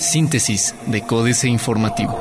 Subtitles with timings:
[0.00, 2.18] Síntesis de Códice Informativo.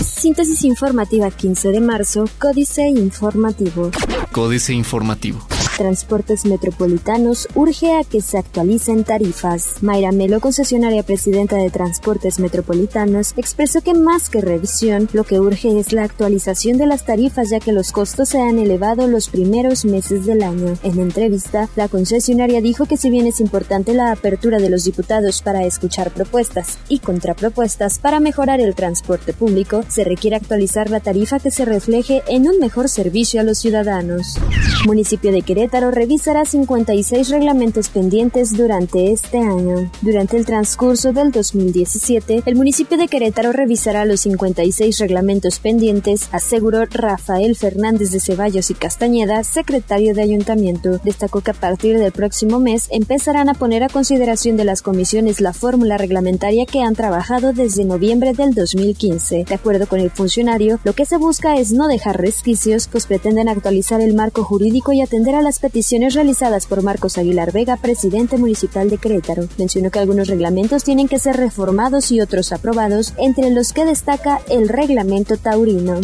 [0.00, 3.90] Síntesis informativa 15 de marzo, Códice Informativo.
[4.32, 5.38] Códice Informativo.
[5.78, 9.76] Transportes Metropolitanos urge a que se actualicen tarifas.
[9.80, 15.78] Mayra Melo, concesionaria presidenta de Transportes Metropolitanos, expresó que más que revisión, lo que urge
[15.78, 19.84] es la actualización de las tarifas ya que los costos se han elevado los primeros
[19.84, 20.76] meses del año.
[20.82, 25.42] En entrevista, la concesionaria dijo que si bien es importante la apertura de los diputados
[25.42, 31.38] para escuchar propuestas y contrapropuestas para mejorar el transporte público, se requiere actualizar la tarifa
[31.38, 34.38] que se refleje en un mejor servicio a los ciudadanos.
[34.84, 39.90] Municipio de Querétaro Querétaro revisará 56 reglamentos pendientes durante este año.
[40.00, 46.86] Durante el transcurso del 2017, el municipio de Querétaro revisará los 56 reglamentos pendientes, aseguró
[46.86, 51.00] Rafael Fernández de Ceballos y Castañeda, secretario de ayuntamiento.
[51.04, 55.42] Destacó que a partir del próximo mes empezarán a poner a consideración de las comisiones
[55.42, 59.44] la fórmula reglamentaria que han trabajado desde noviembre del 2015.
[59.44, 63.50] De acuerdo con el funcionario, lo que se busca es no dejar resquicios, pues pretenden
[63.50, 68.36] actualizar el marco jurídico y atender a las peticiones realizadas por Marcos Aguilar Vega, presidente
[68.36, 69.48] municipal de Querétaro.
[69.58, 74.40] Mencionó que algunos reglamentos tienen que ser reformados y otros aprobados, entre los que destaca
[74.48, 76.00] el reglamento taurino.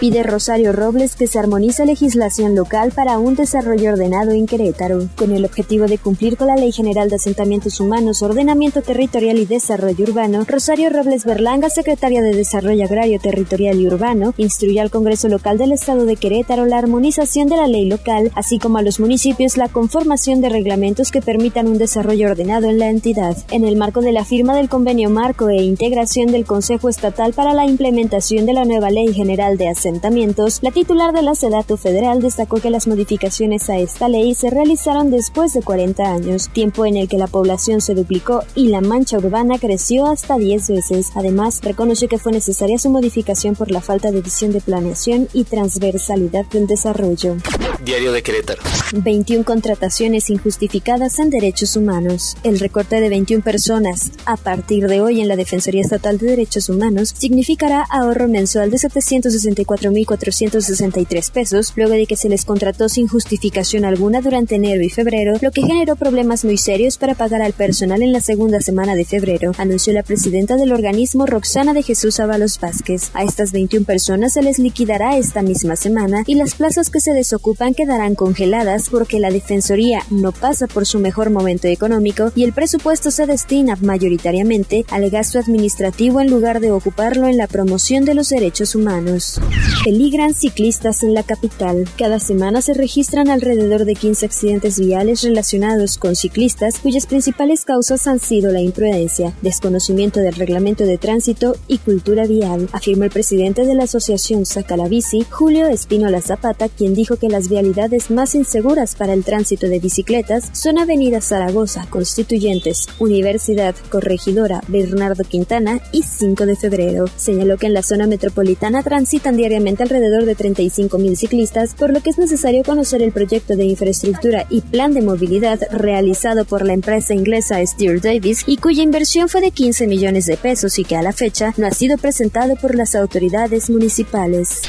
[0.00, 5.32] Pide Rosario Robles que se armonice legislación local para un desarrollo ordenado en Querétaro, con
[5.32, 10.04] el objetivo de cumplir con la Ley General de Asentamientos Humanos, Ordenamiento Territorial y Desarrollo
[10.04, 10.44] Urbano.
[10.46, 15.72] Rosario Robles Berlanga, secretaria de Desarrollo Agrario Territorial y Urbano, instruyó al Congreso Local del
[15.72, 19.68] Estado de Querétaro la armonización de la ley local, así como a los municipios la
[19.68, 23.36] conformación de reglamentos que permitan un desarrollo ordenado en la entidad.
[23.50, 27.52] En el marco de la firma del convenio marco e integración del Consejo Estatal para
[27.52, 32.22] la implementación de la nueva Ley General de Asentamientos, la titular de la SEDATU Federal
[32.22, 36.96] destacó que las modificaciones a esta ley se realizaron después de 40 años, tiempo en
[36.96, 41.10] el que la población se duplicó y la mancha urbana creció hasta 10 veces.
[41.16, 45.42] Además, reconoció que fue necesaria su modificación por la falta de visión de planeación y
[45.42, 47.36] transversalidad del desarrollo.
[47.84, 48.62] Diario de Querétaro.
[48.92, 52.36] 21 contrataciones injustificadas en derechos humanos.
[52.42, 56.68] El recorte de 21 personas a partir de hoy en la Defensoría Estatal de Derechos
[56.68, 63.08] Humanos significará ahorro mensual de 764 4.463 pesos, luego de que se les contrató sin
[63.08, 67.52] justificación alguna durante enero y febrero, lo que generó problemas muy serios para pagar al
[67.52, 72.20] personal en la segunda semana de febrero, anunció la presidenta del organismo Roxana de Jesús
[72.20, 73.10] Ábalos Vázquez.
[73.14, 77.12] A estas 21 personas se les liquidará esta misma semana y las plazas que se
[77.12, 82.52] desocupan quedarán congeladas porque la Defensoría no pasa por su mejor momento económico y el
[82.52, 88.14] presupuesto se destina mayoritariamente al gasto administrativo en lugar de ocuparlo en la promoción de
[88.14, 89.40] los derechos humanos.
[89.84, 91.88] Peligran ciclistas en la capital.
[91.96, 98.06] Cada semana se registran alrededor de 15 accidentes viales relacionados con ciclistas cuyas principales causas
[98.06, 103.64] han sido la imprudencia, desconocimiento del reglamento de tránsito y cultura vial, afirmó el presidente
[103.64, 108.34] de la asociación Saca la Bici, Julio Espinola Zapata, quien dijo que las vialidades más
[108.46, 116.04] inseguras para el tránsito de bicicletas son Avenida Zaragoza, Constituyentes, Universidad, Corregidora, Bernardo Quintana y
[116.04, 117.06] 5 de febrero.
[117.16, 122.10] Señaló que en la zona metropolitana transitan diariamente alrededor de 35.000 ciclistas, por lo que
[122.10, 127.14] es necesario conocer el proyecto de infraestructura y plan de movilidad realizado por la empresa
[127.14, 131.02] inglesa Steer Davis y cuya inversión fue de 15 millones de pesos y que a
[131.02, 134.60] la fecha no ha sido presentado por las autoridades municipales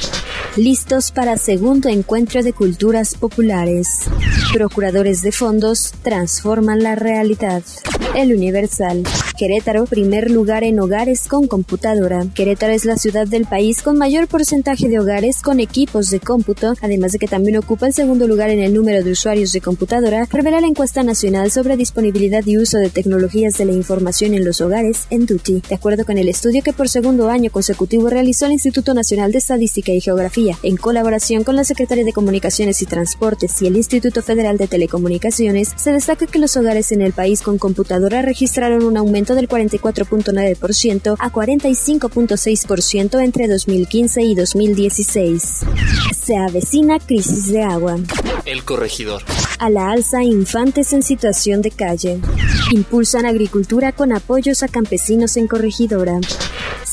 [0.56, 3.67] listos para segundo encuentro de culturas populares.
[4.52, 7.62] Procuradores de fondos transforman la realidad.
[8.14, 9.02] El Universal.
[9.36, 12.26] Querétaro, primer lugar en hogares con computadora.
[12.34, 16.74] Querétaro es la ciudad del país con mayor porcentaje de hogares con equipos de cómputo,
[16.80, 20.26] además de que también ocupa el segundo lugar en el número de usuarios de computadora,
[20.32, 24.60] revela la encuesta nacional sobre disponibilidad y uso de tecnologías de la información en los
[24.60, 28.52] hogares en DUTI, de acuerdo con el estudio que por segundo año consecutivo realizó el
[28.52, 33.57] Instituto Nacional de Estadística y Geografía, en colaboración con la Secretaría de Comunicaciones y Transportes
[33.62, 37.58] y el Instituto Federal de Telecomunicaciones, se destaca que los hogares en el país con
[37.58, 45.60] computadora registraron un aumento del 44.9% a 45.6% entre 2015 y 2016.
[46.20, 47.96] Se avecina crisis de agua.
[48.44, 49.22] El corregidor.
[49.58, 52.20] A la alza infantes en situación de calle.
[52.72, 56.20] Impulsan agricultura con apoyos a campesinos en corregidora.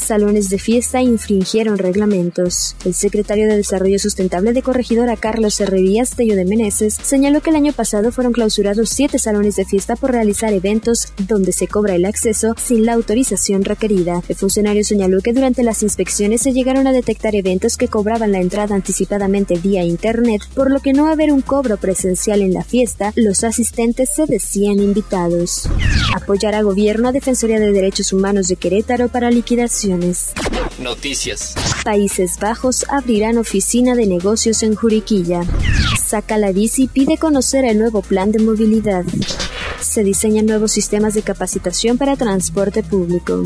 [0.06, 2.76] Salones de fiesta infringieron reglamentos.
[2.86, 7.56] El secretario de Desarrollo Sustentable de Corregidora Carlos Herrerías Tello de Meneses señaló que el
[7.56, 12.06] año pasado fueron clausurados siete salones de fiesta por realizar eventos donde se cobra el
[12.06, 14.22] acceso sin la autorización requerida.
[14.28, 18.40] El funcionario señaló que durante las inspecciones se llegaron a detectar eventos que cobraban la
[18.40, 23.14] entrada anticipadamente vía internet, por lo que no haber un cobro presencial en la fiesta,
[23.16, 25.70] los asistentes se decían invitados.
[26.16, 29.32] Apoyar a gobierno a Defensoría de Derechos Humanos de Querétaro para
[30.80, 31.56] Noticias.
[31.84, 35.42] Países Bajos abrirán oficina de negocios en Juriquilla.
[36.06, 39.06] Saca la bici y pide conocer el nuevo plan de movilidad
[39.86, 43.44] se diseñan nuevos sistemas de capacitación para transporte público.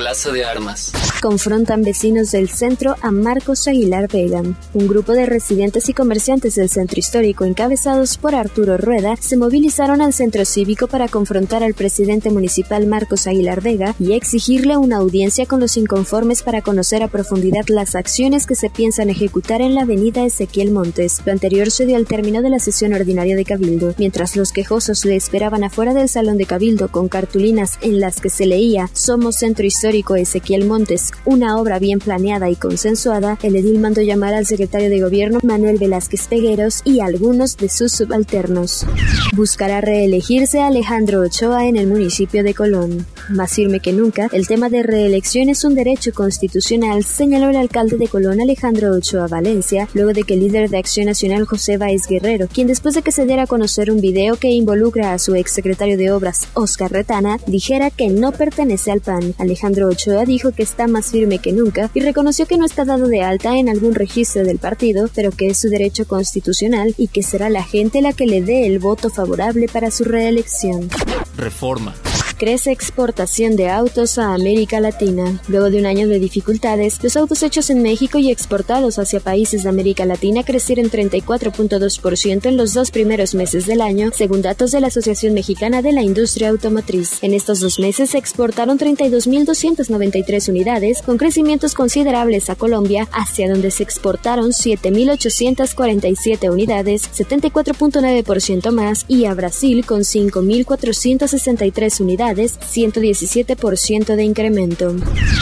[0.00, 0.92] Plaza de Armas.
[1.20, 4.40] Confrontan vecinos del centro a Marcos Aguilar Vega.
[4.72, 10.00] Un grupo de residentes y comerciantes del centro histórico, encabezados por Arturo Rueda, se movilizaron
[10.00, 15.44] al centro cívico para confrontar al presidente municipal Marcos Aguilar Vega y exigirle una audiencia
[15.44, 19.82] con los inconformes para conocer a profundidad las acciones que se piensan ejecutar en la
[19.82, 21.20] avenida Ezequiel Montes.
[21.26, 25.04] Lo anterior se dio al término de la sesión ordinaria de Cabildo, mientras los quejosos
[25.04, 29.36] le esperaban afuera del salón de Cabildo con cartulinas en las que se leía Somos
[29.36, 34.46] Centro Histórico Ezequiel Montes una obra bien planeada y consensuada, el edil mandó llamar al
[34.46, 38.86] secretario de gobierno Manuel Velázquez Pegueros y algunos de sus subalternos.
[39.34, 43.06] Buscará reelegirse Alejandro Ochoa en el municipio de Colón.
[43.30, 47.96] Más firme que nunca, el tema de reelección es un derecho constitucional, señaló el alcalde
[47.96, 52.06] de Colón Alejandro Ochoa Valencia, luego de que el líder de Acción Nacional José Báez
[52.08, 55.34] Guerrero, quien después de que se diera a conocer un video que involucra a su
[55.34, 59.34] exsecretario de Obras, Oscar Retana, dijera que no pertenece al PAN.
[59.38, 63.08] Alejandro Ochoa dijo que está más firme que nunca y reconoció que no está dado
[63.08, 67.22] de alta en algún registro del partido, pero que es su derecho constitucional y que
[67.22, 70.88] será la gente la que le dé el voto favorable para su reelección.
[71.36, 71.94] Reforma
[72.40, 75.38] crece exportación de autos a América Latina.
[75.46, 79.64] Luego de un año de dificultades, los autos hechos en México y exportados hacia países
[79.64, 84.80] de América Latina crecieron 34.2% en los dos primeros meses del año, según datos de
[84.80, 87.22] la Asociación Mexicana de la Industria Automotriz.
[87.22, 93.70] En estos dos meses se exportaron 32.293 unidades, con crecimientos considerables a Colombia, hacia donde
[93.70, 104.94] se exportaron 7.847 unidades, 74.9% más, y a Brasil con 5.463 unidades 117% de incremento.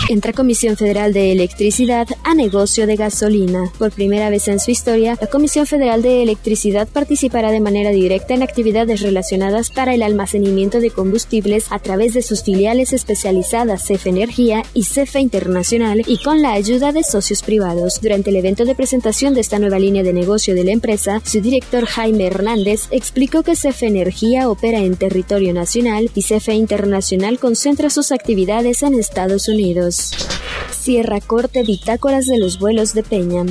[0.09, 3.71] Entra Comisión Federal de Electricidad a negocio de gasolina.
[3.79, 8.35] Por primera vez en su historia, la Comisión Federal de Electricidad participará de manera directa
[8.35, 14.09] en actividades relacionadas para el almacenamiento de combustibles a través de sus filiales especializadas CFE
[14.09, 18.01] Energía y CFE Internacional y con la ayuda de socios privados.
[18.01, 21.41] Durante el evento de presentación de esta nueva línea de negocio de la empresa, su
[21.41, 27.41] director Jaime Hernández explicó que CFE Energía opera en territorio nacional y CFE Internacional internacional
[27.41, 30.13] concentra sus actividades en Estados Unidos.
[30.89, 33.45] Sierra Corte bitácoras de los vuelos de Peña.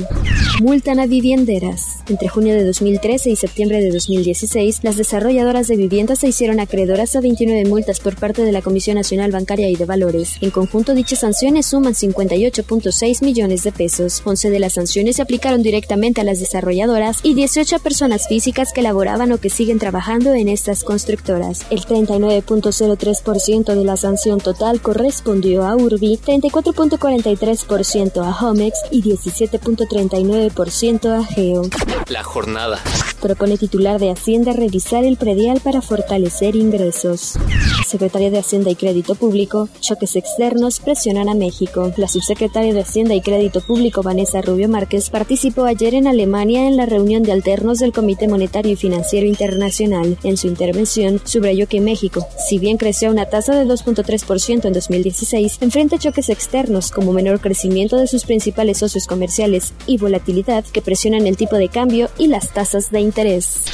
[0.60, 1.98] Multan a vivienderas.
[2.08, 7.14] Entre junio de 2013 y septiembre de 2016, las desarrolladoras de viviendas se hicieron acreedoras
[7.14, 10.32] a 29 multas por parte de la Comisión Nacional Bancaria y de Valores.
[10.40, 14.20] En conjunto, dichas sanciones suman 58.6 millones de pesos.
[14.24, 18.72] 11 de las sanciones se aplicaron directamente a las desarrolladoras y 18 a personas físicas
[18.72, 21.66] que laboraban o que siguen trabajando en estas constructoras.
[21.70, 26.18] El 39.03% de la sanción total correspondió a Urbi,
[27.36, 31.62] 34.43% a Homex y 17.39% ciento a Geo.
[32.08, 32.78] La jornada.
[33.20, 37.34] Propone titular de Hacienda revisar el predial para fortalecer ingresos.
[37.86, 41.92] Secretaria de Hacienda y Crédito Público, choques externos presionan a México.
[41.96, 46.76] La subsecretaria de Hacienda y Crédito Público, Vanessa Rubio Márquez, participó ayer en Alemania en
[46.76, 50.18] la reunión de alternos del Comité Monetario y Financiero Internacional.
[50.22, 54.72] En su intervención, subrayó que México, si bien creció a una tasa de 2.3% en
[54.72, 60.82] 2016, enfrenta choques externos como menor crecimiento de sus principales socios comerciales y volatilidad que
[60.82, 63.64] presionan el tipo de cambio y las tasas de interés.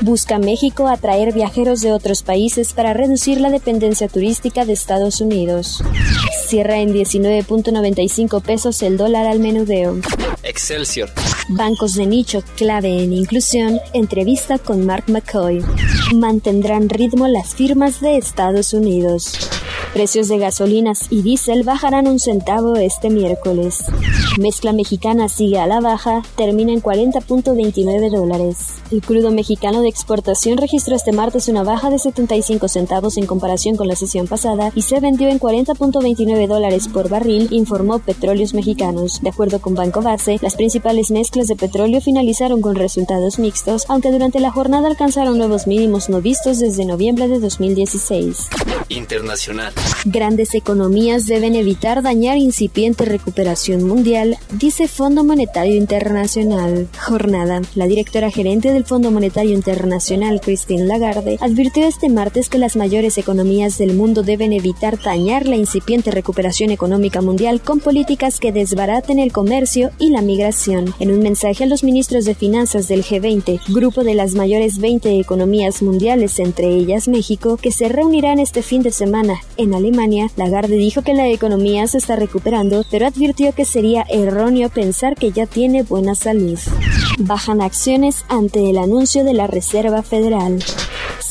[0.00, 5.82] Busca México atraer viajeros de otros países para reducir la dependencia turística de Estados Unidos.
[6.46, 10.00] Cierra en 19.95 pesos el dólar al menudeo.
[10.42, 11.10] Excelsior.
[11.48, 13.78] Bancos de nicho clave en inclusión.
[13.92, 15.64] Entrevista con Mark McCoy.
[16.14, 19.38] Mantendrán ritmo las firmas de Estados Unidos.
[19.92, 23.84] Precios de gasolinas y diésel bajarán un centavo este miércoles.
[24.38, 28.76] Mezcla mexicana sigue a la baja, termina en 40.29 dólares.
[28.90, 33.76] El crudo mexicano de exportación registró este martes una baja de 75 centavos en comparación
[33.76, 39.20] con la sesión pasada y se vendió en 40.29 dólares por barril, informó Petróleos Mexicanos.
[39.20, 44.10] De acuerdo con Banco Base, las principales mezclas de petróleo finalizaron con resultados mixtos, aunque
[44.10, 48.48] durante la jornada alcanzaron nuevos mínimos no vistos desde noviembre de 2016.
[48.88, 49.74] Internacional.
[50.04, 56.88] Grandes economías deben evitar dañar incipiente recuperación mundial, dice Fondo Monetario Internacional.
[56.98, 57.62] Jornada.
[57.76, 63.16] La directora gerente del Fondo Monetario Internacional, Christine Lagarde, advirtió este martes que las mayores
[63.16, 69.20] economías del mundo deben evitar dañar la incipiente recuperación económica mundial con políticas que desbaraten
[69.20, 70.94] el comercio y la migración.
[70.98, 75.20] En un mensaje a los ministros de finanzas del G20, grupo de las mayores 20
[75.20, 80.76] economías mundiales, entre ellas México, que se reunirán este fin de semana en Alemania, Lagarde
[80.76, 85.46] dijo que la economía se está recuperando, pero advirtió que sería erróneo pensar que ya
[85.46, 86.58] tiene buena salud.
[87.18, 90.62] Bajan acciones ante el anuncio de la Reserva Federal.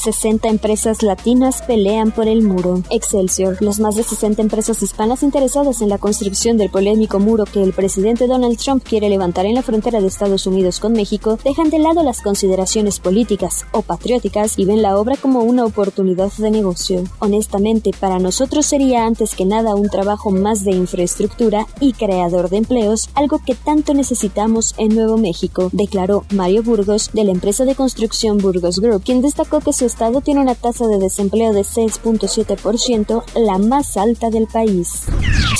[0.01, 2.81] 60 empresas latinas pelean por el muro.
[2.89, 3.57] Excelsior.
[3.61, 7.73] Los más de 60 empresas hispanas interesadas en la construcción del polémico muro que el
[7.73, 11.79] presidente Donald Trump quiere levantar en la frontera de Estados Unidos con México dejan de
[11.79, 17.03] lado las consideraciones políticas o patrióticas y ven la obra como una oportunidad de negocio.
[17.19, 22.57] Honestamente, para nosotros sería antes que nada un trabajo más de infraestructura y creador de
[22.57, 27.75] empleos, algo que tanto necesitamos en Nuevo México, declaró Mario Burgos de la empresa de
[27.75, 33.23] construcción Burgos Group, quien destacó que su estado tiene una tasa de desempleo de 6.7%,
[33.35, 35.03] la más alta del país.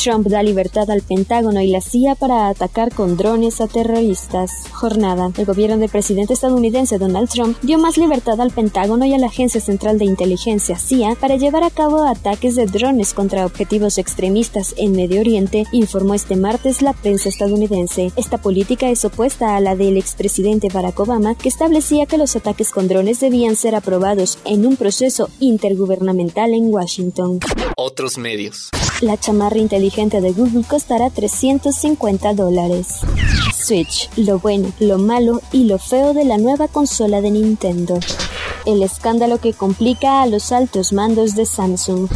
[0.02, 4.52] Trump da libertad al Pentágono y la CIA para atacar con drones a terroristas.
[4.72, 5.32] Jornada.
[5.38, 9.28] El gobierno del presidente estadounidense Donald Trump dio más libertad al Pentágono y a la
[9.28, 14.74] Agencia Central de Inteligencia CIA para llevar a cabo ataques de drones contra objetivos extremistas
[14.78, 18.12] en Medio Oriente, informó este martes la prensa estadounidense.
[18.16, 22.72] Esta política es opuesta a la del expresidente Barack Obama, que establecía que los ataques
[22.72, 27.40] con drones debían ser aprobados en un proceso intergubernamental en Washington.
[27.76, 28.70] Otros medios.
[29.02, 33.00] La chamarra inteligente de Google costará 350 dólares.
[33.56, 38.00] Switch, lo bueno, lo malo y lo feo de la nueva consola de Nintendo.
[38.66, 42.08] El escándalo que complica a los altos mandos de Samsung.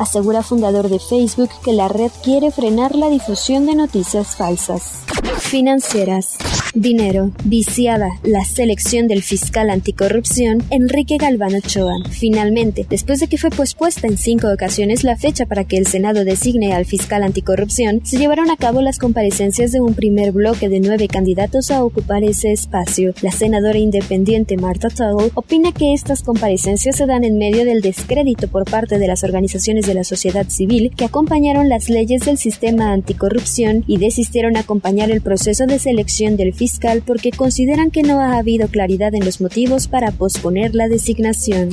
[0.00, 5.04] Asegura fundador de Facebook que la red quiere frenar la difusión de noticias falsas.
[5.38, 6.38] Financieras.
[6.74, 7.32] Dinero.
[7.44, 8.10] Viciada.
[8.22, 11.94] La selección del fiscal anticorrupción Enrique Galván Ochoa.
[12.10, 16.24] Finalmente, después de que fue pospuesta en cinco ocasiones la fecha para que el Senado
[16.24, 20.78] designe al fiscal anticorrupción, se llevaron a cabo las comparecencias de un primer bloque de
[20.78, 23.12] nueve candidatos a ocupar ese espacio.
[23.20, 28.48] La senadora independiente Marta Tuttle opina que estas comparecencias se dan en medio del descrédito
[28.48, 32.92] por parte de las organizaciones de la sociedad civil que acompañaron las leyes del sistema
[32.92, 38.20] anticorrupción y desistieron a acompañar el proceso de selección del fiscal porque consideran que no
[38.20, 41.70] ha habido claridad en los motivos para posponer la designación.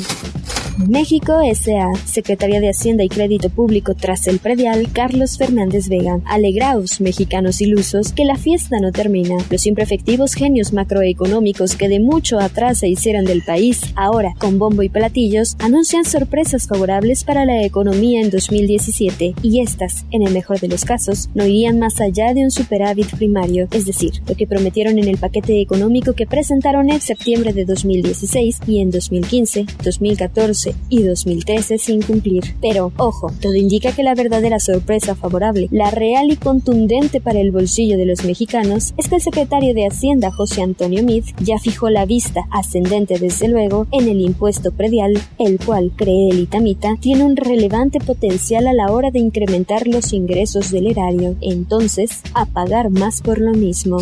[0.86, 1.96] México S.A.
[2.06, 6.20] Secretaría de Hacienda y Crédito Público tras el predial, Carlos Fernández Vega.
[6.26, 9.38] Alegraos, mexicanos ilusos, que la fiesta no termina.
[9.50, 14.60] Los siempre efectivos genios macroeconómicos que de mucho atrás se hicieron del país, ahora, con
[14.60, 20.34] bombo y platillos, anuncian sorpresas favorables para la economía en 2017, y estas, en el
[20.34, 24.36] mejor de los casos, no irían más allá de un superávit primario, es decir, lo
[24.36, 29.66] que prometieron en el paquete económico que presentaron en septiembre de 2016 y en 2015,
[29.84, 32.56] 2014, y 2013 sin cumplir.
[32.62, 37.52] Pero, ojo, todo indica que la verdadera sorpresa favorable, la real y contundente para el
[37.52, 41.90] bolsillo de los mexicanos, es que el secretario de Hacienda, José Antonio Meade, ya fijó
[41.90, 47.24] la vista, ascendente desde luego, en el impuesto predial, el cual, cree el Itamita, tiene
[47.24, 52.90] un relevante potencial a la hora de incrementar los ingresos del erario, entonces, a pagar
[52.90, 54.00] más por lo mismo.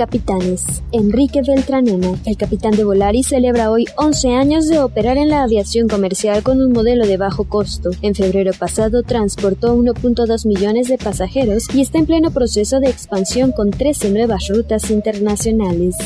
[0.00, 0.82] Capitanes.
[0.92, 5.88] Enrique Beltranena, el capitán de Volaris, celebra hoy 11 años de operar en la aviación
[5.88, 7.90] comercial con un modelo de bajo costo.
[8.00, 13.52] En febrero pasado transportó 1.2 millones de pasajeros y está en pleno proceso de expansión
[13.52, 15.96] con 13 nuevas rutas internacionales.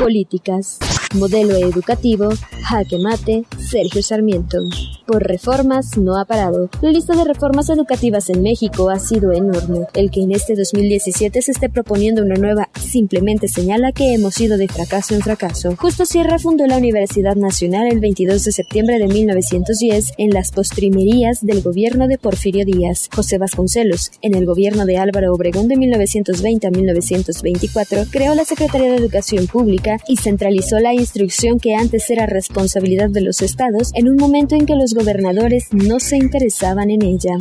[0.00, 0.80] Políticas.
[1.14, 2.28] Modelo educativo,
[2.62, 4.58] jaque mate, Sergio Sarmiento.
[5.06, 6.70] Por reformas no ha parado.
[6.80, 9.86] La lista de reformas educativas en México ha sido enorme.
[9.94, 14.56] El que en este 2017 se esté proponiendo una nueva simplemente señala que hemos ido
[14.56, 15.76] de fracaso en fracaso.
[15.76, 21.44] Justo Sierra fundó la Universidad Nacional el 22 de septiembre de 1910 en las postrimerías
[21.44, 23.08] del gobierno de Porfirio Díaz.
[23.14, 28.90] José Vasconcelos, en el gobierno de Álvaro Obregón de 1920 a 1924, creó la Secretaría
[28.90, 34.08] de Educación Pública y centralizó la instrucción que antes era responsabilidad de los estados en
[34.08, 37.36] un momento en que los gobernadores no se interesaban en ella.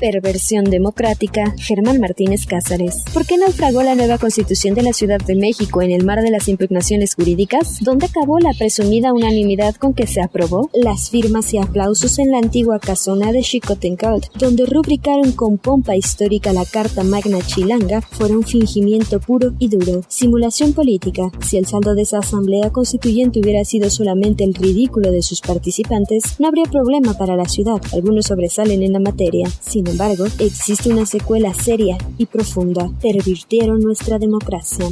[0.00, 3.02] Perversión democrática, Germán Martínez Cázares.
[3.12, 6.30] ¿Por qué naufragó la nueva constitución de la Ciudad de México en el mar de
[6.30, 11.58] las impugnaciones jurídicas, donde acabó la presumida unanimidad con que se aprobó las firmas y
[11.58, 17.38] aplausos en la antigua casona de Chicotencalt, donde rubricaron con pompa histórica la Carta Magna
[17.40, 21.30] Chilanga, fuera un fingimiento puro y duro, simulación política.
[21.40, 26.40] Si el saldo de esa asamblea constituyente hubiera sido solamente el ridículo de sus participantes,
[26.40, 27.80] no habría problema para la ciudad.
[27.92, 29.48] Algunos sobresalen en la materia.
[29.60, 32.90] Sin embargo, existe una secuela seria y profunda.
[33.00, 34.86] Pervirtieron nuestra democracia.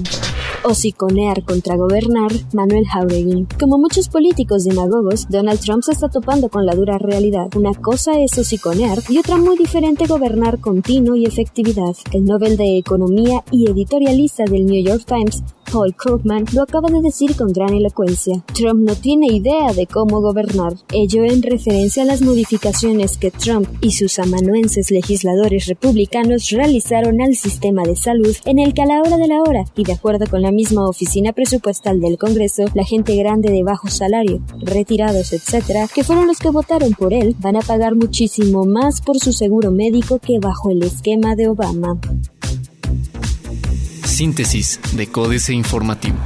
[0.69, 3.47] Hociconear contra gobernar, Manuel Jauregui.
[3.61, 7.47] Como muchos políticos demagogos, Donald Trump se está topando con la dura realidad.
[7.55, 11.95] Una cosa es hociconear y otra muy diferente gobernar continuo y efectividad.
[12.11, 17.01] El Nobel de Economía y editorialista del New York Times Paul Krugman lo acaba de
[17.01, 18.43] decir con gran elocuencia.
[18.55, 23.69] Trump no tiene idea de cómo gobernar, ello en referencia a las modificaciones que Trump
[23.81, 29.01] y sus amanuenses legisladores republicanos realizaron al sistema de salud en el que a la
[29.01, 32.85] hora de la hora, y de acuerdo con la misma oficina presupuestal del Congreso, la
[32.85, 37.55] gente grande de bajo salario, retirados, etc., que fueron los que votaron por él, van
[37.55, 42.01] a pagar muchísimo más por su seguro médico que bajo el esquema de Obama.
[44.05, 46.17] Síntesis de Códice Informativo.